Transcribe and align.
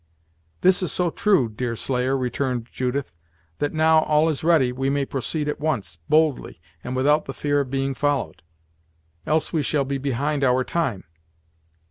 "This 0.61 0.81
is 0.81 0.91
so 0.91 1.11
true, 1.11 1.47
Deerslayer," 1.47 2.17
returned 2.17 2.65
Judith, 2.71 3.13
"that 3.59 3.71
now 3.71 3.99
all 3.99 4.29
is 4.29 4.43
ready, 4.43 4.71
we 4.71 4.89
may 4.89 5.05
proceed 5.05 5.47
at 5.47 5.59
once, 5.59 5.99
boldly, 6.09 6.59
and 6.83 6.95
without 6.95 7.25
the 7.25 7.35
fear 7.35 7.59
of 7.59 7.69
being 7.69 7.93
followed; 7.93 8.41
else 9.27 9.53
we 9.53 9.61
shall 9.61 9.85
be 9.85 9.99
behind 9.99 10.43
our 10.43 10.63
time." 10.63 11.03